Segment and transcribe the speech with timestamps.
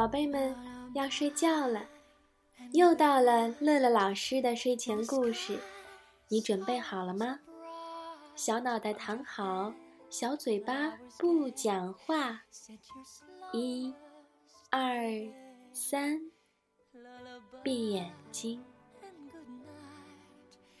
[0.00, 0.56] 宝贝们
[0.94, 1.84] 要睡觉了，
[2.72, 5.58] 又到了乐乐老师的睡前故事，
[6.28, 7.38] 你准备好了吗？
[8.34, 9.74] 小脑袋躺好，
[10.08, 12.40] 小嘴巴不讲话。
[13.52, 13.92] 一、
[14.70, 15.04] 二、
[15.74, 16.30] 三，
[17.62, 18.64] 闭眼睛。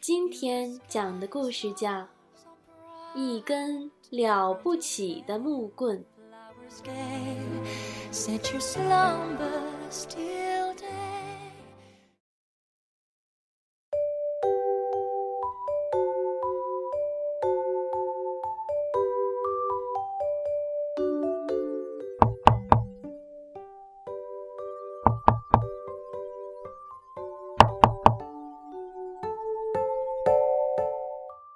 [0.00, 1.90] 今天讲的故事叫
[3.14, 6.02] 《一根了不起的木棍》。
[8.12, 10.90] Set your slumbers till day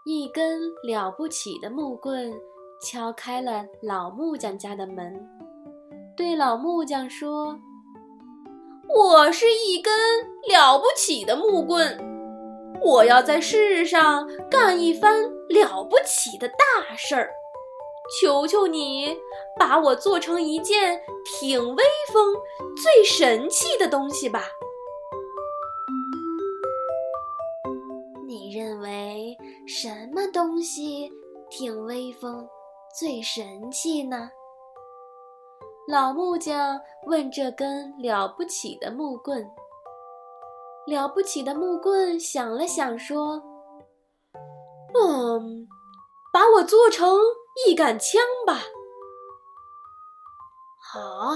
[0.04, 2.32] 一根了不起的木棍
[2.80, 5.43] 敲开了老木匠家的门。
[6.24, 7.60] 对老木匠说
[8.88, 9.92] ：“我是一根
[10.48, 11.98] 了不起的木棍，
[12.80, 17.30] 我要在世上干一番了不起的大事儿。
[18.18, 19.14] 求求你，
[19.60, 22.34] 把我做成一件挺威风、
[22.82, 24.46] 最神气的东西吧。
[28.26, 29.36] 你认为
[29.66, 31.12] 什么东西
[31.50, 32.48] 挺威风、
[32.98, 34.30] 最神气呢？”
[35.86, 39.46] 老木匠问：“这根了不起的木棍，
[40.86, 43.42] 了不起的木棍想了想，说
[44.98, 45.68] ：‘嗯，
[46.32, 47.18] 把我做成
[47.66, 48.60] 一杆枪吧。’
[50.80, 51.34] 好，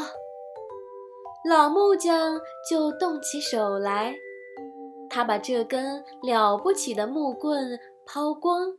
[1.44, 2.40] 老木匠
[2.70, 4.14] 就动起手来。
[5.10, 8.78] 他把这根了不起的木棍抛光，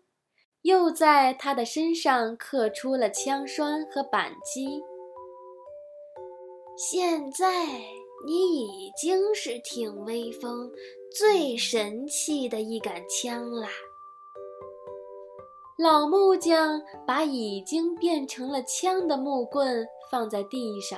[0.63, 4.81] 又在他的身上刻出了枪栓和扳机。”
[6.81, 7.65] 现在
[8.25, 10.71] 你已经是挺威风、
[11.11, 13.67] 最神气的一杆枪啦！
[15.77, 20.97] 老木匠把已经变成了枪的木棍放在地上，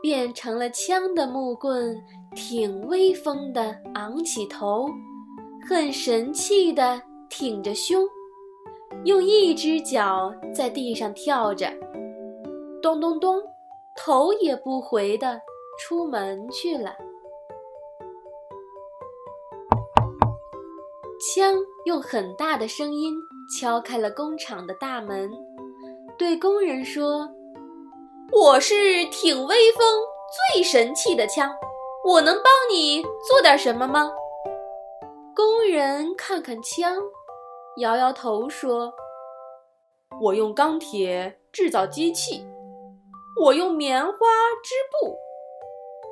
[0.00, 1.94] 变成了枪的木棍
[2.34, 4.88] 挺威风的昂起头，
[5.68, 6.98] 很神气的
[7.28, 8.08] 挺着胸，
[9.04, 11.70] 用一只脚在地上跳着，
[12.80, 13.38] 咚咚咚。
[13.96, 15.40] 头也不回的
[15.78, 16.96] 出门去了。
[21.34, 21.54] 枪
[21.84, 23.14] 用很大的声音
[23.56, 25.30] 敲开了工厂的大门，
[26.18, 27.28] 对工人说
[28.32, 29.84] ：“我是挺威风、
[30.52, 31.50] 最神气的枪，
[32.04, 34.10] 我能帮你做点什么吗？”
[35.34, 36.96] 工人看看枪，
[37.78, 38.92] 摇摇头说
[40.20, 42.44] ：“我用钢铁制造机器。”
[43.40, 44.12] 我用棉花
[44.62, 45.16] 织布，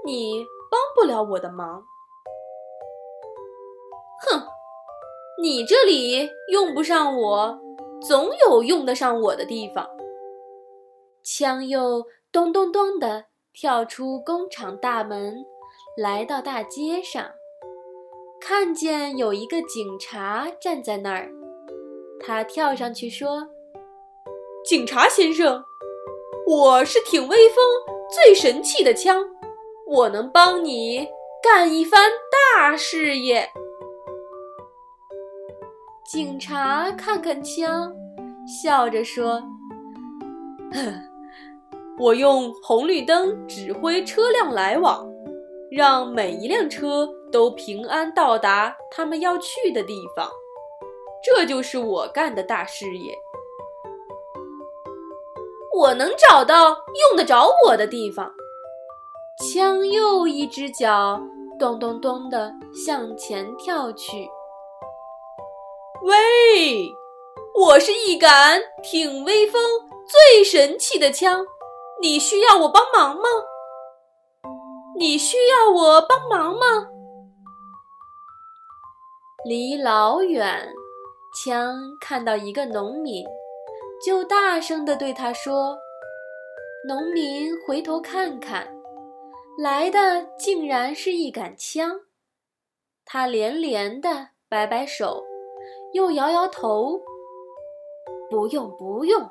[0.05, 1.85] 你帮不了我的忙。
[4.27, 4.43] 哼，
[5.41, 7.59] 你这里用不上我，
[8.09, 9.89] 总有用得上我的地方。
[11.23, 15.45] 枪又咚咚咚地跳出工厂大门，
[15.97, 17.31] 来到大街上，
[18.41, 21.31] 看见有一个警察站在那儿，
[22.19, 23.47] 他跳上去说
[24.65, 25.63] ：“警察先生。”
[26.51, 27.65] 我是挺威风、
[28.11, 29.25] 最神气的枪，
[29.87, 31.07] 我能帮你
[31.41, 32.11] 干一番
[32.57, 33.49] 大事业。
[36.05, 37.95] 警察看看枪，
[38.61, 39.41] 笑着说
[41.97, 45.09] ：“我用红绿灯指挥车辆来往，
[45.71, 50.29] 让每一辆车都平安到达他们要去的地方，
[51.23, 53.15] 这就是我干的大事业。”
[55.75, 58.31] 我能找到用得着我的地方。
[59.43, 61.21] 枪又一只脚
[61.59, 64.29] 咚咚咚地向前跳去。
[66.03, 66.93] 喂，
[67.55, 69.63] 我是一杆挺威风、
[70.07, 71.47] 最神气的枪，
[72.01, 73.23] 你需要我帮忙吗？
[74.99, 76.89] 你需要我帮忙吗？
[79.47, 80.71] 离老远，
[81.43, 83.25] 枪看到一个农民。
[84.05, 85.79] 就大声地对他说
[86.89, 88.75] ：“农民回头看看，
[89.59, 92.01] 来的竟然是一杆枪。”
[93.05, 95.23] 他连连地摆摆手，
[95.93, 97.01] 又摇摇头
[98.31, 99.29] ：“不用，不用，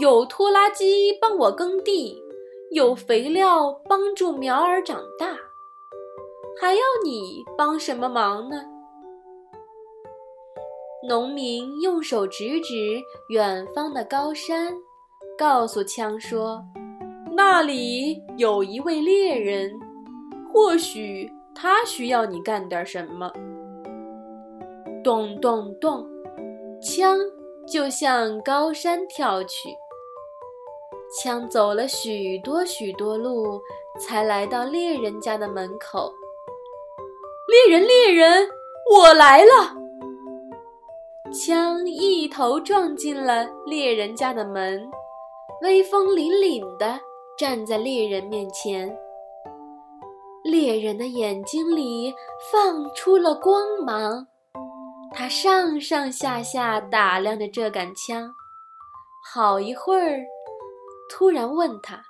[0.00, 2.22] 有拖拉机帮我耕地，
[2.70, 5.36] 有肥料帮助苗儿长大，
[6.60, 8.62] 还要你帮什么忙呢？”
[11.08, 14.74] 农民用手指指远方的高山，
[15.38, 16.60] 告诉枪说
[17.32, 19.78] ：“那里有一位猎人，
[20.52, 23.30] 或许他需要你干点什么。”
[25.04, 26.04] 咚咚咚，
[26.82, 27.20] 枪
[27.68, 29.68] 就向高山跳去。
[31.22, 33.60] 枪走了许多许多路，
[34.00, 36.12] 才来到猎人家的门口。
[37.46, 38.48] 猎人，猎人，
[38.92, 39.85] 我来了！
[41.32, 44.88] 枪一头撞进了猎人家的门，
[45.62, 46.98] 威风凛凛地
[47.36, 48.96] 站在猎人面前。
[50.44, 52.14] 猎人的眼睛里
[52.52, 54.26] 放出了光芒，
[55.12, 58.32] 他上上下下打量着这杆枪，
[59.34, 60.20] 好一会儿。
[61.10, 62.00] 突然问他：“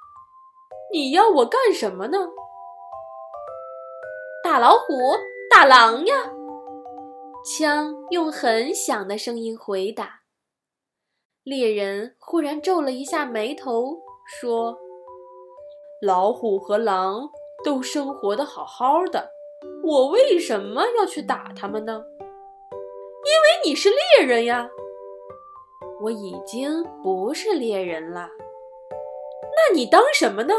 [0.93, 2.19] 你要我干什么呢
[4.45, 5.17] ？”“打老虎，
[5.51, 6.15] 打狼呀！”
[7.47, 10.23] 枪用很响的声音回答。
[11.45, 13.97] 猎人忽然皱了一下眉头，
[14.27, 14.77] 说
[16.03, 17.31] ：“老虎和狼
[17.65, 19.31] 都生活的好好的，
[19.85, 24.69] 我为什么要去打他们呢？”“因为你是猎人呀
[26.03, 28.29] ！”“我已经不是猎人了。”
[29.55, 30.53] 那你当什么呢？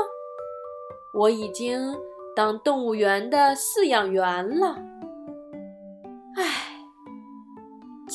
[1.13, 1.93] 我已经
[2.33, 4.77] 当动物园的饲养员了。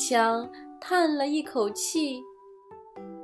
[0.05, 0.51] 枪
[0.81, 2.21] 叹了一口气，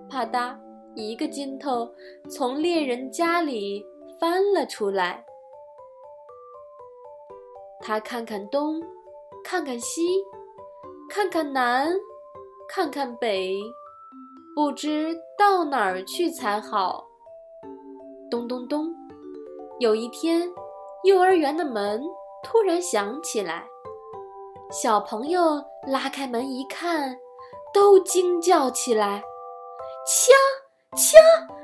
[0.10, 0.58] 啪嗒，
[0.96, 1.94] 一个筋头
[2.30, 3.86] 从猎人家里
[4.18, 5.26] 翻了出来。
[7.82, 8.82] 他看看东，
[9.44, 10.24] 看看西，
[11.10, 11.92] 看看南，
[12.70, 13.60] 看看北，
[14.56, 17.06] 不知到哪儿去才好。
[18.32, 18.88] 咚咚咚！
[19.80, 20.50] 有一天，
[21.04, 22.02] 幼儿园的门
[22.42, 23.68] 突然响起来，
[24.72, 27.18] 小朋友拉开门一看，
[27.74, 29.24] 都惊叫起来
[30.06, 30.36] ：“枪！
[30.96, 31.20] 枪！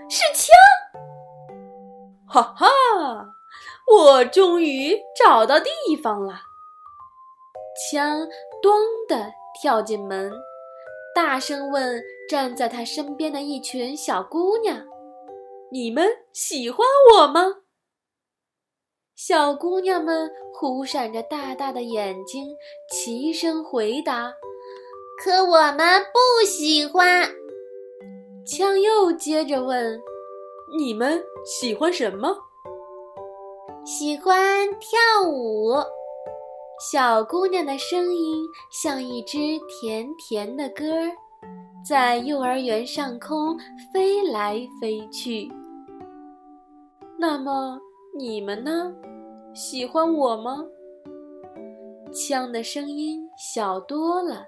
[0.09, 0.55] 是枪！”
[2.27, 2.67] 哈哈，
[3.87, 5.69] 我终于找到地
[6.01, 6.33] 方了！
[7.91, 8.27] 枪
[8.59, 8.73] “咚”
[9.07, 9.31] 的
[9.61, 10.31] 跳进门，
[11.13, 14.83] 大声问站在他身边的一群小姑娘。
[15.71, 16.79] 你们喜欢
[17.13, 17.57] 我吗？
[19.15, 22.49] 小姑娘们忽闪着大大的眼睛，
[22.91, 24.33] 齐声回答
[25.23, 27.25] ：“可我们不喜欢。”
[28.45, 29.97] 枪又接着问
[30.77, 32.35] ：“你们喜欢什么
[33.85, 35.71] ？”“喜欢跳舞。”
[36.91, 39.37] 小姑娘的声音像一支
[39.69, 41.09] 甜甜的歌儿，
[41.87, 43.57] 在幼儿园上空
[43.93, 45.49] 飞来飞去。
[47.17, 47.79] 那么
[48.17, 48.95] 你们呢？
[49.53, 50.65] 喜欢我吗？
[52.13, 54.45] 枪的声音小多了。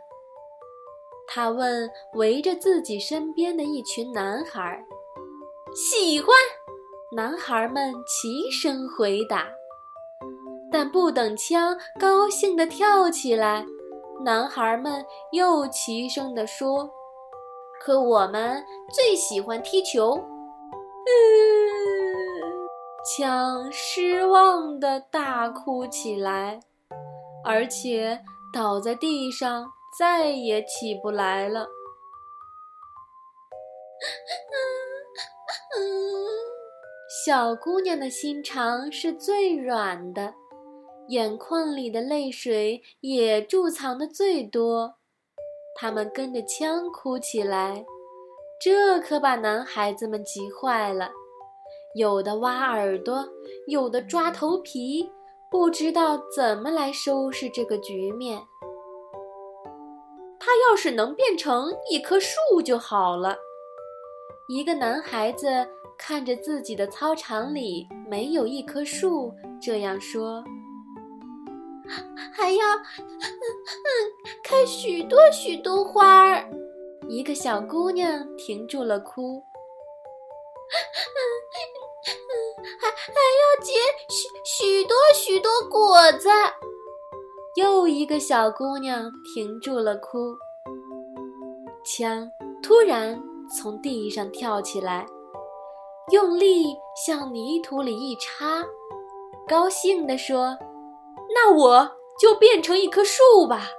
[1.27, 4.81] 他问围着自己身边的一群男孩
[5.75, 6.29] ：“喜欢？”
[7.13, 9.49] 男孩们齐声回答。
[10.71, 13.65] 但不等枪高兴地跳起来，
[14.23, 16.89] 男孩们又齐声地说
[17.83, 18.63] ：“可我们
[18.93, 20.17] 最喜欢踢球。”
[23.18, 26.59] 枪失望的大哭起来，
[27.44, 31.68] 而且倒在地上，再也起不来了。
[37.26, 40.36] 小姑娘的心肠是最软的，
[41.07, 44.97] 眼眶里的泪水也贮藏的最多。
[45.76, 47.83] 他们跟着枪哭起来，
[48.62, 51.09] 这可把男孩子们急坏了。
[51.97, 53.27] 有的挖耳朵，
[53.66, 55.11] 有的抓头皮，
[55.49, 58.39] 不知道怎么来收拾这个局面。
[60.39, 63.35] 他要是能变成一棵树就好了。
[64.47, 65.47] 一个男孩子
[65.97, 70.44] 看着自己的操场里没有一棵树，这样说
[72.31, 72.66] ：“还要
[74.44, 76.47] 开许多许多花儿。”
[77.09, 79.42] 一个小姑娘停住了哭。
[83.07, 83.73] 还要结
[84.09, 86.30] 许许多许多果子。
[87.56, 90.35] 又一个小姑娘停住了哭。
[91.83, 92.30] 枪
[92.61, 93.19] 突然
[93.56, 95.06] 从地上跳起来，
[96.11, 98.64] 用力向泥土里一插，
[99.47, 100.57] 高兴地说
[101.33, 103.69] ：“那我就变成一棵树吧。”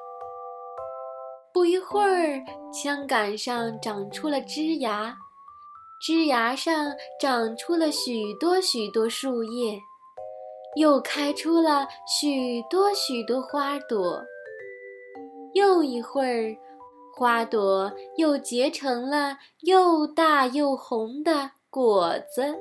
[1.53, 2.41] 不一会儿，
[2.73, 5.17] 枪杆上长出了枝芽。
[6.01, 9.79] 枝芽上长出了许多许多树叶，
[10.77, 14.23] 又开出了许多许多花朵。
[15.55, 16.57] 又一会儿，
[17.17, 22.55] 花朵又结成了又大又红的果子。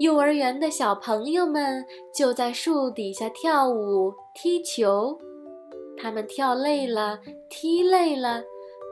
[0.00, 5.16] 幼儿园的小朋友们就在树底下跳舞、踢球。
[5.96, 8.42] 他们跳累了，踢累了，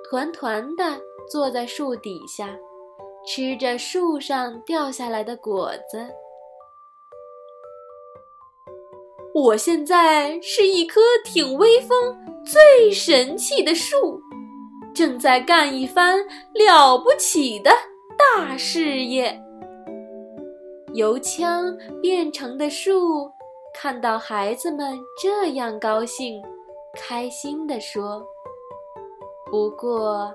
[0.08, 2.54] 团团的坐在树底下，
[3.30, 6.08] 吃着树上掉下来的果子。
[9.35, 14.18] 我现在是一棵挺威风、最神气的树，
[14.94, 16.18] 正在干一番
[16.54, 17.70] 了不起的
[18.16, 19.38] 大事业。
[20.94, 23.30] 油枪变成的树，
[23.75, 26.42] 看到孩子们这样高兴。
[26.94, 28.26] 开心地说
[29.50, 30.35] ：“不过，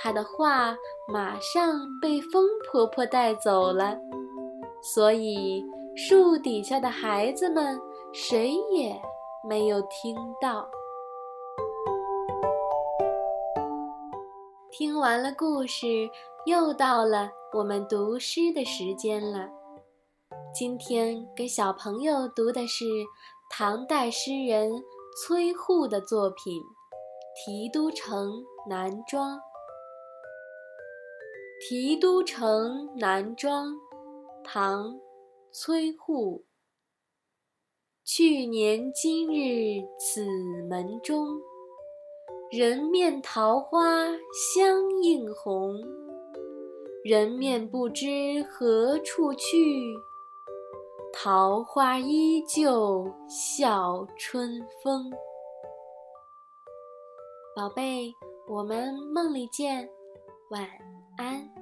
[0.00, 0.76] 他的话
[1.12, 3.98] 马上被风婆婆带走了，
[4.80, 5.64] 所以
[5.96, 7.80] 树底下的孩子们
[8.12, 8.96] 谁也
[9.48, 10.68] 没有听到。”
[14.70, 16.08] 听完了故事，
[16.46, 19.48] 又到了我们读诗的时间了。
[20.54, 22.84] 今天给小朋友读的是
[23.50, 24.72] 唐代诗人。
[25.26, 26.62] 崔护的作品
[27.34, 28.32] 《题都城
[28.68, 29.36] 南庄》。
[31.60, 33.66] 《题都城南庄》，
[34.44, 34.94] 唐·
[35.50, 36.44] 崔护。
[38.04, 40.24] 去年今日此
[40.70, 41.40] 门中，
[42.52, 44.06] 人面桃花
[44.54, 45.74] 相映红。
[47.04, 48.06] 人面不知
[48.48, 49.96] 何处去。
[51.12, 55.10] 桃花依旧笑春风。
[57.56, 58.14] 宝贝，
[58.46, 59.90] 我们梦里见，
[60.50, 60.64] 晚
[61.18, 61.57] 安。